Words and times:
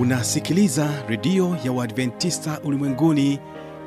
unasikiliza 0.00 0.88
redio 1.08 1.56
ya 1.64 1.72
uadventista 1.72 2.60
ulimwenguni 2.64 3.38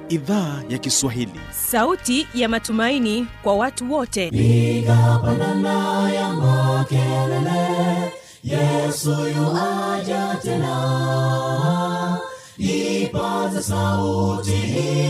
idhaa 0.10 0.62
ya 0.70 0.78
kiswahili. 0.78 1.40
Sauti 1.52 2.28
ya 2.34 2.50
matumaini 2.50 3.28
kwa 3.44 3.56
watu 3.56 3.94
wote. 3.94 4.30
Piga 4.32 5.20
pandana 5.26 6.12
ya 6.12 6.30
makelele 6.34 8.12
yesu 8.44 9.10
yuaja 9.10 10.38
tena. 10.44 12.18
Ipata 12.58 13.62
sauti 13.62 14.54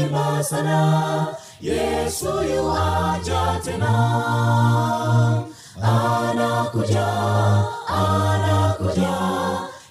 imba 0.01 0.43
sana 0.43 1.27
yesu 1.61 2.25
yuaja 2.55 3.59
tena. 3.65 3.93
Anakuja 5.81 7.07
anakuja 7.87 9.22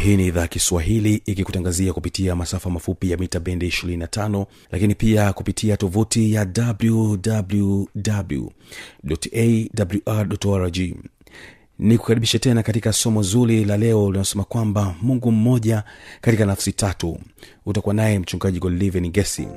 hii 0.00 0.16
ni 0.16 0.26
idhaa 0.26 0.46
kiswahili 0.46 1.22
ikikutangazia 1.26 1.92
kupitia 1.92 2.36
masafa 2.36 2.70
mafupi 2.70 3.10
ya 3.10 3.16
mita 3.16 3.40
bendi 3.40 3.68
25 3.68 4.46
lakini 4.70 4.94
pia 4.94 5.32
kupitia 5.32 5.76
tovuti 5.76 6.32
ya 6.32 6.46
wwwawr 6.56 7.18
ni 11.82 11.98
kukaribisha 11.98 12.38
tena 12.38 12.62
katika 12.62 12.92
somo 12.92 13.22
zuri 13.22 13.64
la 13.64 13.76
leo 13.76 14.06
linalosema 14.06 14.44
kwamba 14.44 14.94
mungu 15.02 15.32
mmoja 15.32 15.82
katika 16.20 16.46
nafsi 16.46 16.72
tatu. 16.72 17.18
Utakuwa 17.66 17.94
naye 17.94 18.18
mchungaji 18.18 18.58
godliven 18.58 19.10
gesi. 19.10 19.48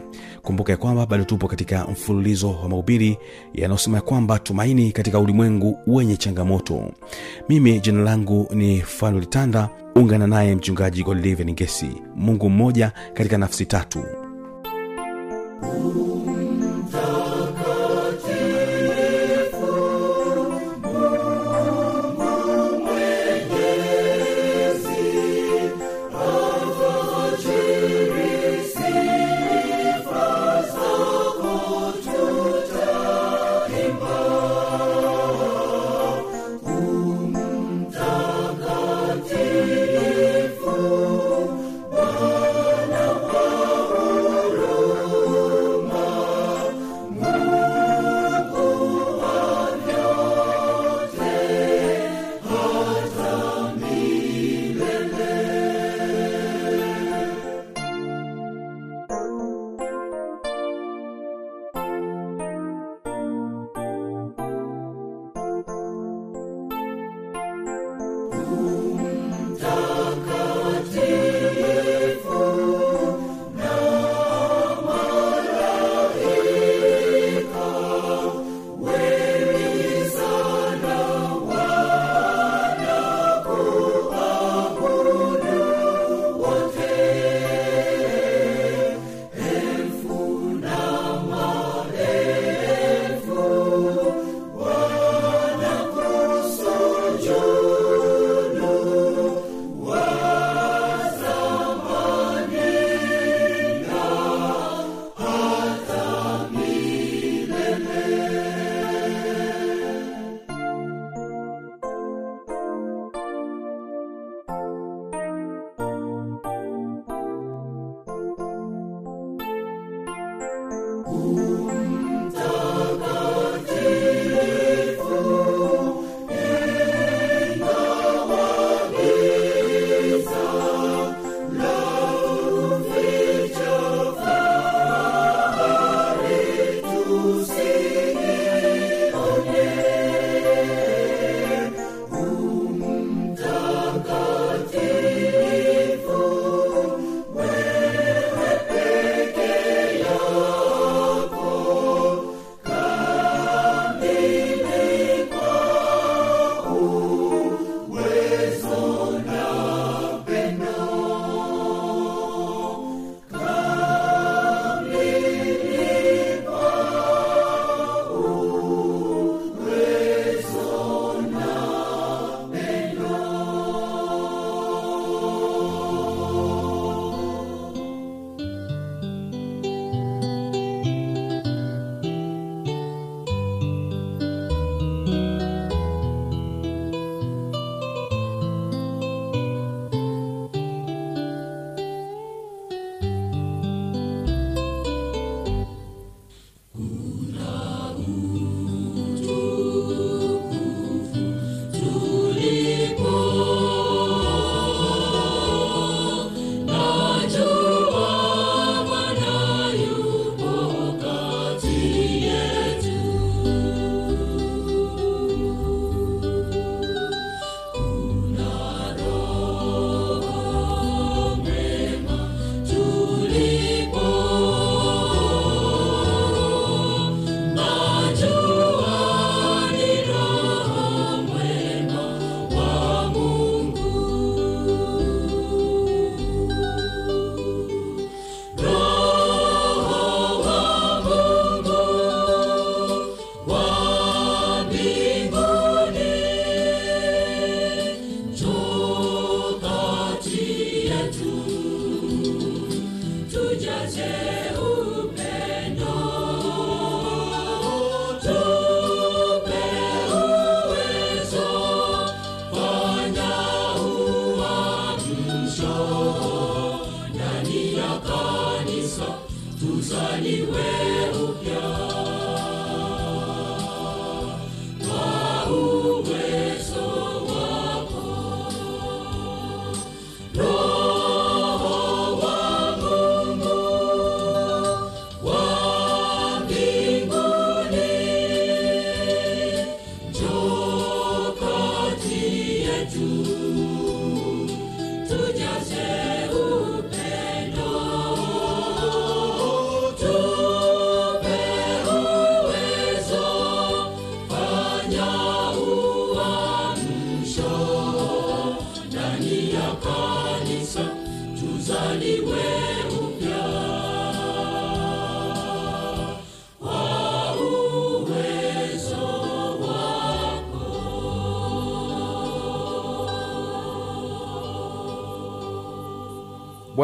Kumbuka 0.41 0.71
ya 0.71 0.77
kwamba 0.77 1.05
bado 1.05 1.23
tupo 1.23 1.47
katika 1.47 1.87
mfululizo 1.87 2.49
wa 2.51 2.69
mahubiri 2.69 3.17
yanayosema 3.53 3.97
ya 3.97 4.01
kwamba 4.01 4.39
tumaini 4.39 4.91
katika 4.91 5.19
ulimwengu 5.19 5.79
wenye 5.87 6.17
changamoto. 6.17 6.91
Mimi 7.49 7.79
jina 7.79 8.01
langu 8.03 8.47
ni 8.53 8.81
fanulitanda 8.81 9.69
ungana 9.95 10.27
naye 10.27 10.55
mchungaji 10.55 11.03
godliven 11.03 11.53
gesi. 11.53 11.89
Mungu 12.15 12.49
mmoja 12.49 12.91
katika 13.13 13.37
nafsi 13.37 13.65
tatu 13.65 14.03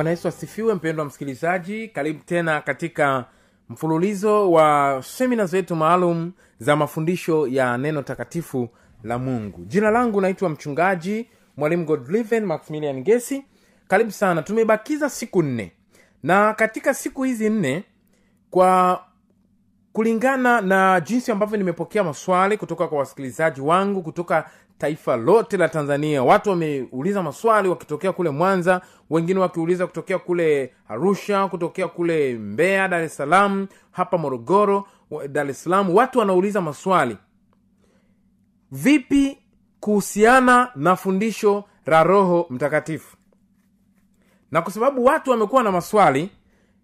bwana 0.02 0.10
yesu 0.10 0.28
asifiwe 0.28 0.74
mpendwa 0.74 1.06
msikilizaji. 1.06 1.88
Karibu 1.88 2.24
tena 2.24 2.62
katika 2.62 3.26
mfululizo 3.70 4.52
wa 4.52 5.00
semina 5.06 5.46
zetu 5.46 5.76
maalum 5.76 6.32
za 6.60 6.76
mafundisho 6.76 7.48
ya 7.48 7.78
neno 7.78 8.02
takatifu 8.02 8.70
la 9.04 9.18
mungu. 9.20 9.66
Jina 9.66 9.92
langu 9.92 10.22
naitwa 10.22 10.50
mchungaji 10.50 11.30
mwalimu 11.58 11.86
godliven 11.86 12.46
maximilian 12.46 13.04
gesi 13.04 13.46
karibu 13.88 14.12
sana. 14.12 14.42
Tumebakiza 14.42 15.10
siku 15.10 15.44
nne. 15.44 15.72
Na 16.24 16.54
katika 16.54 16.94
siku 16.94 17.24
hizi 17.24 17.50
nne 17.50 17.84
kwa 18.52 19.04
kulingana 19.94 20.62
na 20.62 21.00
jinsi 21.02 21.32
ambavyo 21.32 21.58
nimepokea 21.58 22.04
maswali 22.04 22.58
kutoka 22.58 22.88
kwa 22.88 22.98
wasikilizaji 23.00 23.62
wangu 23.62 24.02
kutoka 24.02 24.50
taifa 24.78 25.16
lote 25.16 25.58
la 25.58 25.70
tanzania 25.70 26.24
watu 26.24 26.50
wameuliza 26.50 27.24
maswali 27.24 27.70
wakitokea 27.70 28.12
kule 28.14 28.30
mwanza 28.30 28.82
wengine 29.10 29.40
wakiuliza 29.40 29.88
kutokea 29.88 30.20
kule 30.20 30.74
arusha 30.88 31.48
kutokea 31.48 31.88
kule 31.88 32.34
mbeya 32.36 32.88
dar 32.88 33.04
es 33.04 33.16
salaam 33.18 33.68
hapa 33.92 34.18
morogoro 34.18 34.88
dar 35.30 35.50
es 35.50 35.64
salaam 35.64 35.96
watu 35.96 36.20
wanauliza 36.20 36.62
maswali. 36.62 37.18
Vipi 38.72 39.38
kuhusiana 39.80 40.72
na 40.76 40.96
fundisho 40.96 41.64
la 41.86 42.04
roho 42.04 42.48
mtakatifu? 42.50 43.18
Na 44.52 44.62
kwa 44.62 44.72
sababu 44.72 45.06
watu 45.06 45.32
wamekuwa 45.32 45.64
na 45.64 45.72
maswali 45.72 46.30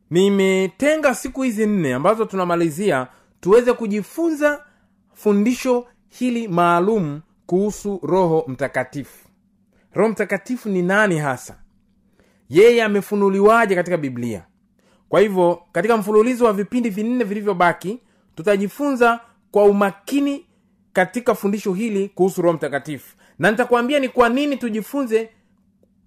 nimetenga 0.10 1.16
siku 1.16 1.42
hizi 1.42 1.66
nne 1.66 1.94
ambazo 1.94 2.26
tunamalizia 2.26 3.08
tuweze 3.40 3.74
kujifunza 3.74 4.66
fundisho 5.14 5.86
hili 6.08 6.48
maalum 6.48 7.22
kuhusu 7.46 8.00
roho 8.04 8.44
mtakatifu. 8.48 9.28
Roho 9.94 10.10
mtakatifu 10.12 10.70
ni 10.70 10.82
nani 10.82 11.18
hasa? 11.18 11.58
Yeye 12.50 12.84
amefunuliwaje 12.84 13.76
katika 13.76 13.98
biblia? 13.98 14.46
Kwa 15.10 15.20
hivyo 15.20 15.62
katika 15.72 15.98
mfululizo 15.98 16.46
wa 16.46 16.54
vipindi 16.54 16.90
vinne 16.90 17.24
vilivyobaki 17.24 18.00
tutajifunza 18.36 19.20
kwa 19.52 19.64
umakini 19.64 20.46
katika 20.94 21.36
fundisho 21.36 21.74
hili 21.74 22.10
kuhusu 22.10 22.42
roho 22.42 22.56
mtakatifu. 22.58 23.16
Na 23.40 23.52
nitakwambia 23.52 24.00
ni 24.00 24.10
kwa 24.10 24.30
nini 24.30 24.58
tujifunze 24.58 25.30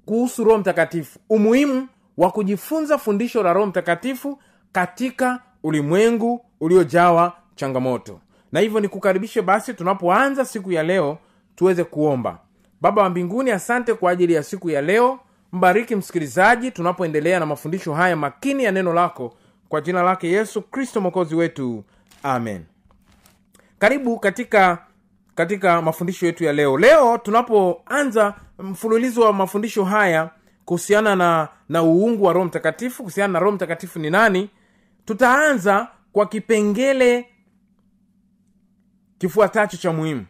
kuhusu 0.04 0.44
roho 0.44 0.58
mtakatifu. 0.58 1.18
Umuhimu 1.28 1.88
wa 2.20 2.30
kujifunza 2.30 2.98
fundisho 2.98 3.42
la 3.42 3.52
roho 3.52 3.66
mtakatifu 3.66 4.38
katika 4.72 5.40
ulimwengu 5.62 6.44
uliojawa 6.60 7.32
changamoto. 7.54 8.20
Na 8.52 8.60
hivyo 8.60 8.80
nikukaribishe 8.80 9.42
basi 9.42 9.74
tunapoanza 9.74 10.44
siku 10.44 10.72
ya 10.72 10.82
leo 10.82 11.18
tuweze 11.56 11.84
kuomba. 11.84 12.38
Baba 12.80 13.02
wa 13.02 13.10
mbinguni 13.10 13.50
asante 13.50 13.94
kwa 13.94 14.10
ajili 14.10 14.32
ya 14.32 14.42
siku 14.42 14.70
ya 14.70 14.82
leo. 14.82 15.18
Mbariki 15.52 15.96
msikilizaji 15.96 16.70
tunapoendelea 16.70 17.40
na 17.40 17.46
mafundisho 17.46 17.94
haya 17.94 18.16
makini 18.16 18.64
ya 18.64 18.72
neno 18.72 18.92
lako. 18.94 19.34
Kwa 19.68 19.80
jina 19.80 20.02
lake 20.02 20.28
yesu 20.28 20.62
kristo 20.62 21.00
mwokozi 21.00 21.34
wetu. 21.34 21.84
Amen. 22.22 22.64
Karibu 23.78 24.18
katika 24.18 24.78
katika 25.34 25.82
mafundisho 25.82 26.26
yetu 26.26 26.44
ya 26.44 26.52
leo. 26.52 26.78
Leo 26.78 27.18
tunapoanza 27.18 28.34
mfululizo 28.58 29.20
wa 29.22 29.32
mafundisho 29.32 29.84
haya 29.84 30.30
kuhusiana 30.70 31.16
na 31.16 31.48
na 31.68 31.82
uungu 31.82 32.24
wa 32.24 32.32
roho 32.32 32.46
mtakatifu 32.46 32.96
kuhusiana 32.96 33.32
na 33.32 33.38
roho 33.38 33.52
mtakatifu 33.52 33.98
ni 33.98 34.10
nani 34.10 34.50
tutaanza 35.04 35.88
kwa 36.12 36.26
kipengele 36.26 37.26
kifuatacho 39.18 39.76
cha 39.76 39.92
muhimu. 39.92 40.26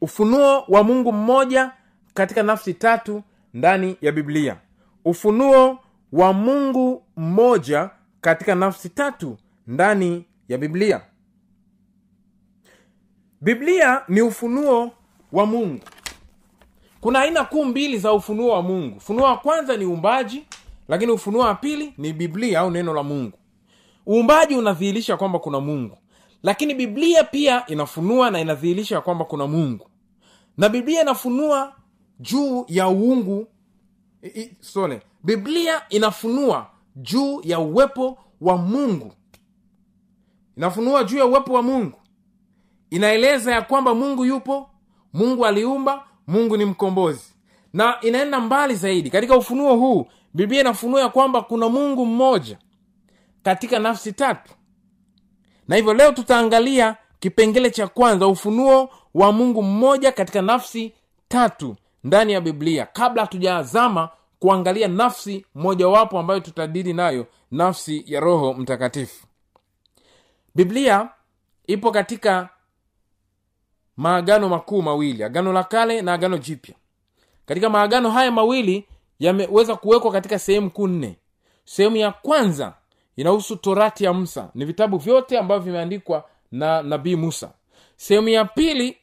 Ufunuo 0.00 0.64
wa 0.68 0.82
mungu 0.84 1.12
mmoja 1.12 1.72
katika 2.14 2.42
nafsi 2.42 2.74
tatu 2.74 3.22
ndani 3.54 3.96
ya 4.00 4.12
biblia. 4.12 4.56
Ufunuo 5.04 5.78
wa 6.12 6.32
mungu 6.32 7.02
mmoja 7.16 7.90
katika 8.20 8.54
nafsi 8.54 8.88
tatu 8.88 9.38
ndani 9.66 10.24
ya 10.48 10.58
biblia. 10.58 11.00
Biblia 13.40 14.02
ni 14.08 14.22
ufunuo 14.22 14.92
wa 15.32 15.46
mungu 15.46 15.80
kuna 17.02 17.18
aina 17.20 17.44
kuu 17.44 17.64
mbili 17.64 17.98
za 17.98 18.12
ufunuo 18.12 18.48
wa 18.52 18.62
mungu. 18.62 18.96
Ufunuo 18.96 19.24
wa 19.24 19.36
kwanza 19.36 19.76
ni 19.76 19.84
uumbaji 19.84 20.44
lakini 20.88 21.12
ufunuo 21.12 21.42
wa 21.42 21.54
pili 21.54 21.94
ni 21.98 22.12
biblia 22.12 22.60
au 22.60 22.70
neno 22.70 22.94
la 22.94 23.02
mungu. 23.02 23.38
Uumbaji 24.08 24.54
unadhihirisha 24.56 25.16
kwamba 25.16 25.38
kuna 25.38 25.60
mungu 25.60 25.98
lakini 26.42 26.74
biblia 26.74 27.24
pia 27.24 27.66
inafunua 27.66 28.30
na 28.30 28.40
inadhihirisha 28.40 29.00
kwamba 29.00 29.24
kuna 29.24 29.46
mungu. 29.46 29.90
Na 30.58 30.68
biblia 30.68 31.02
inafunua 31.02 31.72
juu 32.20 32.64
ya 32.68 32.88
uungu 32.88 33.46
i- 34.22 34.50
biblia 35.24 35.82
inafunua 35.88 36.66
juu 36.96 37.40
ya 37.44 37.58
uwepo 37.58 38.18
wa 38.40 38.56
mungu. 38.56 39.12
Inafunua 40.56 41.04
juu 41.04 41.18
ya 41.18 41.26
uwepo 41.26 41.52
wa 41.52 41.62
mungu. 41.62 41.98
Inaeleza 42.90 43.52
ya 43.52 43.62
kwamba 43.62 43.94
mungu 43.94 44.24
yupo 44.24 44.70
mungu 45.12 45.46
aliumba 45.46 46.04
mungu 46.26 46.56
ni 46.56 46.64
mkombozi. 46.64 47.34
Na 47.72 48.00
inaenda 48.00 48.40
mbali 48.40 48.74
zaidi. 48.74 49.10
Katika 49.10 49.36
ufunuo 49.36 49.76
huu 49.76 50.06
biblia 50.34 50.60
inafunua 50.60 51.00
ya 51.00 51.08
kwamba 51.08 51.42
kuna 51.42 51.68
mungu 51.68 52.06
mmoja 52.06 52.58
katika 53.42 53.78
nafsi 53.78 54.12
tatu. 54.12 54.52
Na 55.68 55.76
hivyo 55.76 55.94
leo 55.94 56.12
tutaangalia 56.12 56.96
kipengele 57.20 57.70
cha 57.70 57.86
kwanza 57.86 58.26
ufunuo 58.26 58.90
wa 59.14 59.32
mungu 59.32 59.62
mmoja 59.62 60.12
katika 60.12 60.42
nafsi 60.42 60.92
tatu 61.28 61.76
ndani 62.04 62.32
ya 62.32 62.40
biblia. 62.40 62.86
Kabla 62.86 63.22
hatujazama 63.22 64.08
kuangalia 64.38 64.88
nafsi 64.88 65.46
mojawapo 65.54 66.18
ambayo 66.18 66.40
tutadili 66.40 66.92
nayo 66.92 67.26
nafsi 67.50 68.04
ya 68.06 68.20
roho 68.20 68.54
mtakatifu. 68.54 69.26
Biblia 70.54 71.08
ipo 71.66 71.90
katika 71.90 72.48
maagano 73.96 74.48
makuu 74.48 74.82
mawili 74.82 75.24
agano 75.24 75.52
la 75.52 75.64
kale 75.64 76.02
na 76.02 76.12
agano 76.12 76.38
jipya. 76.38 76.74
Katika 77.46 77.70
maagano 77.70 78.10
haya 78.10 78.30
mawili 78.32 78.84
yameweza 79.18 79.76
kuwekwa 79.76 80.12
katika 80.12 80.38
sehemu 80.38 80.70
kuu 80.70 80.88
nne. 80.88 81.16
Sehemu 81.64 81.96
ya 81.96 82.10
kwanza 82.12 82.74
inahusu 83.16 83.56
torati 83.56 84.04
ya 84.04 84.12
musa. 84.12 84.50
Ni 84.54 84.64
vitabu 84.64 84.98
vyote 84.98 85.38
ambavyo 85.38 85.64
vimeandikwa 85.64 86.24
na 86.52 86.82
nabii 86.82 87.16
musa. 87.16 87.50
Sehemu 87.96 88.28
ya 88.28 88.44
pili 88.44 88.96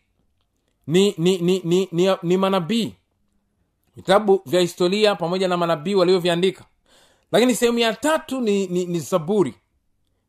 ni 0.87 1.15
ni 1.17 1.37
ni 1.37 1.61
ni, 1.63 1.87
ni, 1.91 2.15
ni 2.23 2.37
manabii. 2.37 2.95
Vitabu 3.95 4.41
vya 4.45 4.61
historia 4.61 5.15
pamoja 5.15 5.47
na 5.47 5.57
manabii 5.57 5.95
walioviandika 5.95 6.65
lakini 7.31 7.55
sehemu 7.55 7.79
ya 7.79 7.93
tatu 7.93 8.41
ni, 8.41 8.67
ni, 8.67 8.85
ni 8.85 8.99
zaburi. 8.99 9.55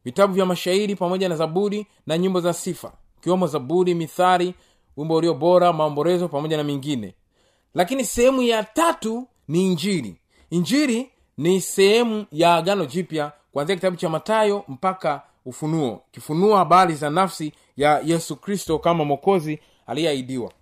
Vitabu 0.04 0.34
vya 0.34 0.46
mashairi 0.46 0.96
pamoja 0.96 1.28
na 1.28 1.36
zaburi 1.36 1.86
na 2.06 2.18
nyimbo 2.18 2.40
za 2.40 2.52
sifa 2.52 2.92
ikiwemo 3.20 3.46
zaburi 3.46 3.94
mithari 3.94 4.54
wimbo 4.96 5.14
ulio 5.16 5.34
bora 5.34 5.72
maomborezo 5.72 6.28
pamoja 6.28 6.56
na 6.56 6.64
mingine. 6.64 7.14
Lakini 7.74 8.04
sehemu 8.04 8.42
ya 8.42 8.64
tatu 8.64 9.26
ni 9.48 9.66
injiri 9.66 10.16
injiri 10.50 11.10
ni 11.36 11.60
sehemu 11.60 12.26
ya 12.32 12.54
agano 12.54 12.86
jipya 12.86 13.32
kuanzia 13.52 13.76
kitabu 13.76 13.96
cha 13.96 14.08
matayo 14.08 14.64
mpaka 14.68 15.22
ufunuo. 15.44 16.02
Kifunua 16.10 16.58
habari 16.58 16.94
za 16.94 17.10
nafsi 17.10 17.52
ya 17.76 18.00
yesu 18.04 18.36
kristo 18.36 18.78
kama 18.78 19.04
mwokozi 19.04 19.58
aliyeahidiwa. 19.86 20.52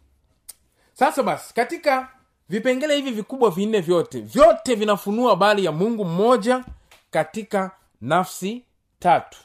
Sasa 0.93 1.23
basi 1.23 1.55
katika 1.55 2.09
vipengele 2.49 2.97
hivi 2.97 3.11
vikubwa 3.11 3.51
vinne 3.51 3.81
vyote 3.81 4.21
vyote 4.21 4.75
vinafunua 4.75 5.31
habari 5.31 5.65
ya 5.65 5.73
mungu 5.73 6.05
mmoja 6.05 6.65
katika 7.11 7.71
nafsi 8.01 8.63
tatu. 8.99 9.39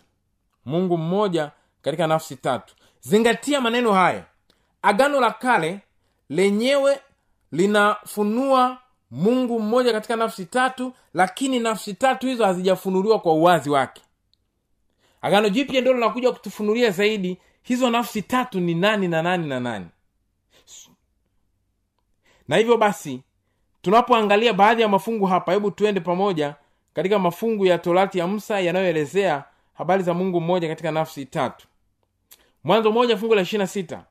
Mungu 0.65 0.97
mmoja 0.97 1.51
katika 1.81 2.07
nafsi 2.07 2.35
tatu 2.35 2.75
zingatia 3.03 3.61
maneno 3.61 3.93
haya. 3.93 4.23
Agano 4.81 5.19
la 5.21 5.31
kale 5.31 5.79
lenyewe 6.29 6.99
linafunua 7.51 8.77
mungu 9.11 9.59
mmoja 9.59 9.91
katika 9.91 10.15
nafsi 10.15 10.45
tatu 10.45 10.93
lakini 11.13 11.59
nafsi 11.59 11.93
tatu 11.93 12.27
hizo 12.27 12.45
hazijafunuliwa 12.45 13.19
kwa 13.19 13.33
uwazi 13.33 13.69
wake. 13.69 14.01
Agano 15.21 15.49
jipya 15.49 15.81
ndio 15.81 15.93
linakuja 15.93 16.31
kutufunulia 16.31 16.91
zaidi 16.91 17.37
hizo 17.63 17.89
nafsi 17.89 18.21
tatu 18.21 18.59
ni 18.59 18.75
nani 18.75 19.07
na 19.07 19.21
nani 19.21 19.47
na 19.47 19.59
nani. 19.59 19.87
Na 22.47 22.57
hivyo 22.57 22.77
basi 22.77 23.21
tunapoangalia 23.81 24.53
baadhi 24.53 24.81
ya 24.81 24.87
mafungu 24.87 25.25
hapa 25.25 25.53
hebu 25.53 25.71
tuende 25.71 25.99
pamoja 25.99 26.55
katika 26.93 27.19
mafungu 27.19 27.65
ya 27.65 27.77
torati 27.77 28.19
ya 28.19 28.27
musa 28.27 28.59
yanayoelezea 28.59 29.43
habari 29.73 30.03
za 30.03 30.13
mungu 30.13 30.41
mmoja 30.41 30.67
katika 30.67 30.91
nafsi 30.91 31.25
tatu 31.25 31.67
mwanzo 32.63 32.91
moja 32.91 33.17
fungu 33.17 33.35
la 33.35 33.41
ishirina 33.41 33.67
sita. 33.67 34.05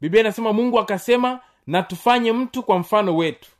Biblia 0.00 0.20
inasema 0.20 0.52
mungu 0.52 0.78
akasema 0.80 1.40
na 1.66 1.82
tufanye 1.82 2.32
mtu 2.32 2.62
kwa 2.62 2.78
mfano 2.78 3.16
wetu. 3.16 3.50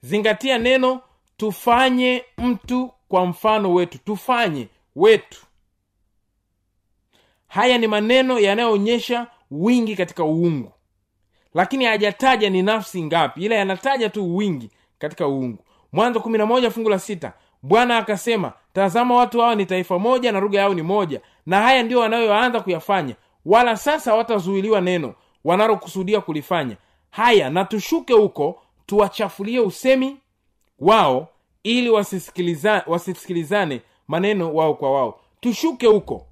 Zingatia 0.00 0.58
neno 0.58 1.00
tufanye 1.36 2.24
mtu 2.38 2.90
kwa 3.08 3.26
mfano 3.26 3.74
wetu. 3.74 3.98
Tufanye 3.98 4.68
wetu. 4.96 5.46
Haya 7.48 7.78
ni 7.78 7.86
maneno 7.86 8.38
yanayoonyesha 8.38 9.26
wingi 9.50 9.96
katika 9.96 10.24
uungu. 10.24 10.72
Lakini 11.54 11.84
hajataja 11.84 12.50
ni 12.50 12.62
nafsi 12.62 13.02
ngapi 13.02 13.44
ila 13.44 13.54
yanataja 13.56 14.08
tu 14.10 14.36
wingi 14.36 14.70
katika 14.98 15.28
uungu. 15.28 15.64
Mwanzo 15.92 16.20
kumi 16.20 16.38
na 16.38 16.46
moja 16.46 16.70
fungu 16.70 16.88
la 16.88 16.98
sita. 16.98 17.32
Bwana 17.62 17.98
akasema 17.98 18.52
tazama 18.72 19.14
watu 19.14 19.40
hawa 19.40 19.54
ni 19.54 19.66
taifa 19.66 19.98
moja 19.98 20.32
na 20.32 20.40
lugha 20.40 20.58
yao 20.60 20.74
ni 20.74 20.82
moja 20.82 21.20
na 21.46 21.62
haya 21.62 21.82
ndiyo 21.82 22.00
wanayoanza 22.00 22.60
kuyafanya 22.60 23.14
wala 23.48 23.76
sasa 23.76 24.14
watazuiliwa 24.14 24.80
neno 24.80 25.14
wanalokusudia 25.44 26.20
kulifanya. 26.20 26.76
Haya 27.10 27.50
na 27.50 27.64
tushuke 27.64 28.12
huko 28.12 28.62
tuwachafulie 28.86 29.60
usemi 29.60 30.16
wao 30.78 31.28
ili 31.62 31.90
wasisikilizane, 31.90 32.82
wasisikilizane 32.86 33.80
maneno 34.08 34.54
wao 34.54 34.74
kwa 34.74 34.90
wao. 34.92 35.20
Tushuke 35.40 35.86
huko. 35.86 36.26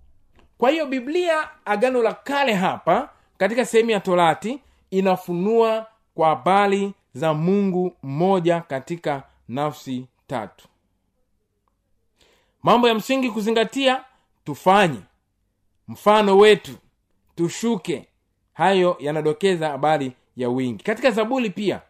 Kwa 0.58 0.70
hiyo 0.70 0.86
biblia 0.86 1.48
agano 1.64 2.02
la 2.02 2.14
kale 2.14 2.52
hapa 2.54 3.10
katika 3.38 3.66
sehemu 3.66 3.90
ya 3.90 4.00
torati 4.00 4.60
inafunua 4.90 5.86
kwa 6.14 6.28
habari 6.28 6.92
za 7.14 7.34
mungu 7.34 7.92
mmoja 8.02 8.60
katika 8.60 9.22
nafsi 9.48 10.06
tatu. 10.26 10.68
Mambo 12.62 12.88
ya 12.88 12.94
msingi 12.94 13.30
kuzingatia 13.30 14.04
tufanye. 14.44 15.00
Mfano 15.88 16.38
wetu 16.38 16.72
tushuke. 17.36 18.08
Hayo 18.52 18.96
yanadokeza 19.00 19.68
habari 19.68 20.12
ya 20.36 20.48
wingi. 20.48 20.84
Katika 20.84 21.10
zaburi 21.10 21.50
pia 21.50 21.80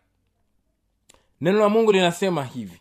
neno 1.40 1.58
la 1.60 1.68
mungu 1.68 1.92
linasema 1.92 2.44
hivi. 2.44 2.80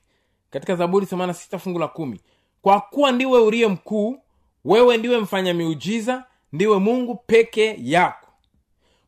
Katika 0.50 0.75
zaburi 0.75 1.05
86 1.05 1.57
fungu 1.60 1.79
la 1.79 1.88
kumi 1.88 2.19
kwa 2.62 2.81
kuwa 2.81 3.12
ndiwe 3.12 3.39
uliye 3.39 3.67
mkuu 3.67 4.19
wewe 4.65 4.98
ndiwe 4.98 5.19
mfanya 5.19 5.53
miujiza 5.53 6.24
ndiwe 6.53 6.79
mungu 6.79 7.15
peke 7.15 7.77
yako. 7.81 8.27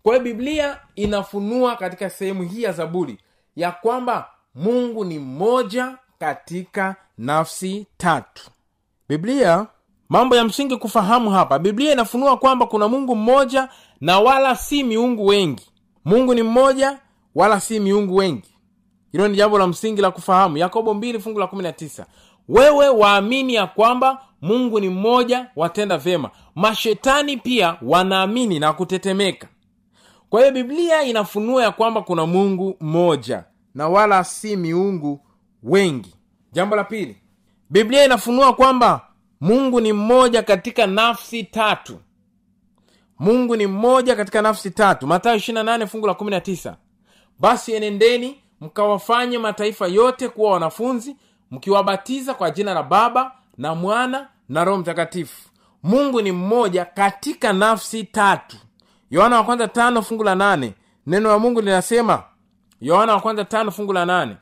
Kwa 0.03 0.13
hiyo 0.13 0.23
biblia 0.23 0.79
inafunua 0.95 1.75
katika 1.75 2.09
sehemu 2.09 2.43
hii 2.43 2.61
ya 2.63 2.71
zaburi 2.71 3.17
ya 3.55 3.71
kwamba 3.71 4.29
mungu 4.55 5.05
ni 5.05 5.19
mmoja 5.19 5.97
katika 6.19 6.95
nafsi 7.17 7.87
tatu. 7.97 8.51
Biblia 9.09 9.67
mambo 10.09 10.35
ya 10.35 10.43
msingi 10.43 10.77
kufahamu 10.77 11.29
hapa 11.29 11.59
biblia 11.59 11.91
inafunua 11.93 12.37
kwamba 12.37 12.65
kuna 12.65 12.87
mungu 12.87 13.15
mmoja 13.15 13.69
na 14.01 14.19
wala 14.19 14.55
si 14.55 14.83
miungu 14.83 15.25
wengi. 15.25 15.67
Mungu 16.05 16.33
ni 16.33 16.43
mmoja 16.43 16.99
wala 17.35 17.59
si 17.59 17.79
miungu 17.79 18.15
wengi. 18.15 18.49
Hilo 19.11 19.27
ni 19.27 19.37
jambo 19.37 19.57
la 19.59 19.67
msingi 19.67 20.01
la 20.01 20.11
kufahamu. 20.11 20.57
Yakobo 20.57 20.93
2 20.93 21.19
fungu 21.19 21.39
la 21.39 21.45
19 21.45 22.05
wewe 22.49 22.89
waamini 22.89 23.53
ya 23.53 23.67
kwamba 23.67 24.21
mungu 24.41 24.79
ni 24.79 24.89
mmoja 24.89 25.47
watenda 25.55 25.97
vyema 25.97 26.29
mashetani 26.55 27.37
pia 27.37 27.77
wanaamini 27.81 28.59
na 28.59 28.73
kutetemeka. 28.73 29.47
Kwa 30.29 30.39
hiyo 30.41 30.51
biblia 30.53 31.03
inafunua 31.03 31.63
ya 31.63 31.71
kwamba 31.71 32.01
kuna 32.01 32.25
mungu 32.25 32.77
mmoja 32.81 33.43
na 33.75 33.87
wala 33.87 34.23
si 34.23 34.55
miungu 34.55 35.19
wengi. 35.63 36.15
Jambo 36.51 36.75
la 36.75 36.83
pili 36.83 37.17
biblia 37.69 38.05
inafunua 38.05 38.53
kwamba 38.53 39.06
mungu 39.41 39.81
ni 39.81 39.93
mmoja 39.93 40.43
katika 40.43 40.87
nafsi 40.87 41.43
tatu. 41.43 41.99
Mungu 43.19 43.55
ni 43.55 43.67
mmoja 43.67 44.15
katika 44.15 44.41
nafsi 44.41 44.71
tatu. 44.71 45.07
Matayo 45.07 45.37
28 45.37 45.87
fungu 45.87 46.07
la 46.07 46.13
19 46.13 46.73
basi 47.39 47.73
enendeni 47.73 48.41
mkawafanye 48.61 49.37
mataifa 49.37 49.87
yote 49.87 50.29
kuwa 50.29 50.51
wanafunzi 50.51 51.15
mkiwabatiza 51.51 52.33
kwa 52.33 52.51
jina 52.51 52.73
la 52.73 52.83
baba 52.83 53.31
na 53.57 53.75
mwana 53.75 54.27
na 54.49 54.63
roho 54.63 54.77
mtakatifu. 54.77 55.49
Mungu 55.83 56.21
ni 56.21 56.31
mmoja 56.31 56.85
katika 56.85 57.53
nafsi 57.53 58.03
tatu. 58.03 58.57
Yohana 59.11 59.35
wa 59.37 59.43
kwanza 59.43 59.67
tano 59.67 60.01
fungu 60.01 60.23
la 60.23 60.35
nane. 60.35 60.73
Neno 61.07 61.29
la 61.29 61.39
mungu 61.39 61.61
linasema 61.61 62.23
yohana 62.81 63.13
wa 63.13 63.19
kwanza 63.21 63.45
tano 63.45 63.71
fungu 63.71 63.93
la 63.93 64.05
nane. 64.05 64.37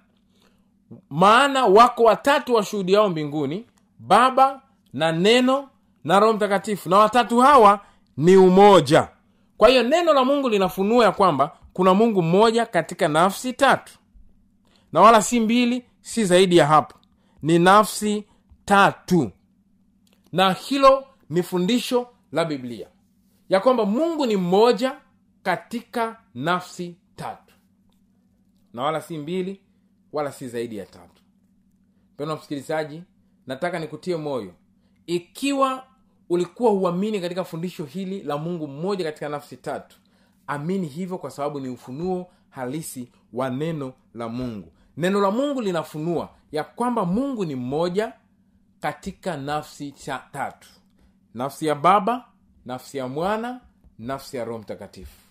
Maana 1.09 1.65
wako 1.65 2.03
watatu 2.03 2.53
washuhudiao 2.53 3.09
mbinguni 3.09 3.65
baba 3.99 4.61
na 4.95 5.11
neno 5.11 5.69
na 6.03 6.19
roho 6.19 6.33
mtakatifu. 6.33 6.89
Na 6.89 6.97
watatu 6.97 7.39
hawa 7.39 7.85
ni 8.17 8.37
umoja. 8.37 9.09
Kwa 9.57 9.69
hiyo 9.69 9.83
neno 9.83 10.13
la 10.13 10.25
mungu 10.25 10.49
linafunua 10.49 11.05
ya 11.05 11.11
kwamba 11.11 11.57
kuna 11.73 11.93
mungu 11.93 12.21
mmoja 12.21 12.65
katika 12.65 13.07
nafsi 13.07 13.53
tatu. 13.53 13.93
Na 14.93 15.01
wala 15.01 15.21
si 15.21 15.39
mbili 15.39 15.85
si 16.01 16.25
zaidi 16.25 16.57
ya 16.57 16.67
hapo. 16.67 16.97
Ni 17.41 17.59
nafsi 17.59 18.23
tatu. 18.65 19.31
Na 20.31 20.53
hilo 20.53 21.05
ni 21.29 21.43
fundisho 21.43 22.07
la 22.31 22.45
biblia. 22.45 22.87
Ya 23.49 23.59
kwamba 23.59 23.85
mungu 23.85 24.25
ni 24.25 24.37
mmoja 24.37 24.95
katika 25.43 26.19
nafsi 26.35 26.95
tatu. 27.15 27.53
Na 28.73 28.83
wala 28.83 29.01
si 29.01 29.17
mbili 29.17 29.61
wala 30.13 30.31
si 30.31 30.47
zaidi 30.47 30.77
ya 30.77 30.85
tatu. 30.85 31.21
Pena 32.17 32.35
msikilizaji 32.35 33.03
nataka 33.47 33.79
nikutie 33.79 34.15
moyo 34.15 34.53
ikiwa 35.07 35.83
ulikuwa 36.29 36.71
huamini 36.71 37.21
katika 37.21 37.43
fundisho 37.43 37.85
hili 37.85 38.23
la 38.23 38.37
mungu 38.37 38.67
mmoja 38.67 39.03
katika 39.05 39.29
nafsi 39.29 39.57
tatu 39.57 39.97
amini 40.47 40.87
hivyo 40.87 41.17
kwa 41.17 41.31
sababu 41.31 41.59
ni 41.59 41.69
ufunuo 41.69 42.27
halisi 42.49 43.11
wa 43.33 43.49
neno 43.49 43.93
la 44.13 44.29
mungu. 44.29 44.71
Neno 44.97 45.21
la 45.21 45.31
mungu 45.31 45.61
linafunua 45.61 46.29
ya 46.51 46.63
kwamba 46.63 47.05
mungu 47.05 47.45
ni 47.45 47.55
mmoja 47.55 48.13
katika 48.79 49.37
nafsi 49.37 49.91
cha 49.91 50.23
tatu. 50.31 50.67
Nafsi 51.33 51.65
ya 51.65 51.75
baba 51.75 52.25
nafsi 52.65 52.97
ya 52.97 53.07
mwana 53.07 53.61
nafsi 53.99 54.37
ya 54.37 54.45
roho 54.45 54.59
mtakatifu. 54.59 55.21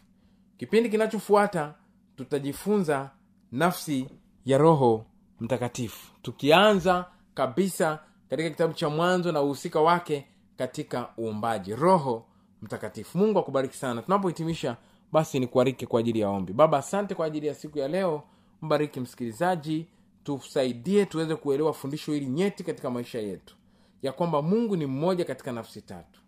Kipindi 0.56 0.88
kinachofuata 0.88 1.74
tutajifunza 2.16 3.10
nafsi 3.52 4.08
ya 4.44 4.58
roho 4.58 5.06
mtakatifu. 5.40 6.12
Tukianza 6.22 7.06
kabisa 7.34 7.98
katika 8.36 8.50
kitabu 8.50 8.74
cha 8.74 8.88
mwanzo 8.88 9.32
na 9.32 9.42
uhusika 9.42 9.80
wake 9.80 10.26
katika 10.56 11.08
uumbaji. 11.18 11.74
Roho 11.74 12.26
mtakatifu. 12.62 13.18
Mungu 13.18 13.38
akubariki 13.38 13.76
sana. 13.76 14.02
Tunapohitimisha 14.02 14.76
basi 15.12 15.40
nikuarike 15.40 15.86
kwa 15.86 16.00
ajili 16.00 16.20
ya 16.20 16.28
ombi. 16.28 16.52
Baba 16.52 16.78
asante 16.78 17.14
kwa 17.14 17.26
ajili 17.26 17.46
ya 17.46 17.54
siku 17.54 17.78
ya 17.78 17.88
leo. 17.88 18.22
Mbariki 18.62 19.00
msikilizaji. 19.00 19.86
Tusaidie 20.24 21.06
tuweze 21.06 21.36
kuelewa 21.36 21.72
fundisho 21.72 22.12
hili 22.12 22.26
nyeti 22.26 22.64
katika 22.64 22.90
maisha 22.90 23.18
yetu. 23.18 23.56
Ya 24.02 24.12
kwamba 24.12 24.42
mungu 24.42 24.76
ni 24.76 24.86
mmoja 24.86 25.24
katika 25.24 25.52
nafsi 25.52 25.82
tatu. 25.82 26.20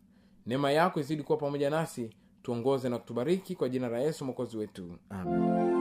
Neema 0.47 0.71
yako 0.71 1.01
izidi 1.01 1.23
kuwa 1.23 1.39
pamoja 1.39 1.71
nasi. 1.71 2.11
Tuongoze 2.43 2.89
na 2.89 2.99
kutubariki 2.99 3.55
kwa 3.55 3.69
jina 3.69 3.89
la 3.89 3.99
yesu 3.99 4.25
mwokozi 4.25 4.57
wetu. 4.57 4.99
Amen 5.11 5.76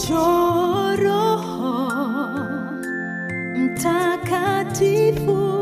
mchoro 0.00 1.20
mtakatifu 3.56 5.59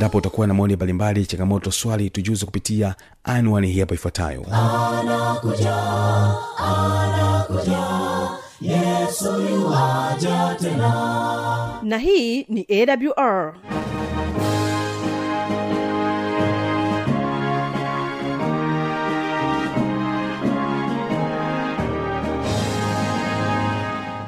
endapo 0.00 0.18
utakuwa 0.18 0.46
na 0.46 0.54
maoni 0.54 0.76
mbalimbali 0.76 1.26
changamoto 1.26 1.70
swali 1.70 2.10
tujuze 2.10 2.46
kupitia 2.46 2.94
anwani 3.24 3.68
hii 3.72 3.80
hapa 3.80 3.94
ifuatayo. 3.94 4.46
Yuaja 9.50 10.56
tena. 10.60 11.80
Na 11.82 11.98
hii 11.98 12.42
ni 12.48 12.66
awr 12.70 13.54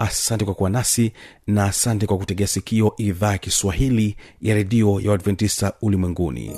asante 0.00 0.44
kwa 0.44 0.54
kuwa 0.54 0.70
nasi 0.70 1.12
na 1.46 1.64
asante 1.64 2.06
kwa 2.06 2.18
kutegea 2.18 2.46
sikio 2.46 2.94
idhaa 2.96 3.32
ya 3.32 3.38
kiswahili 3.38 4.16
ya 4.42 4.54
redio 4.54 5.00
ya 5.00 5.10
uadventista 5.10 5.72
ulimwenguni 5.82 6.52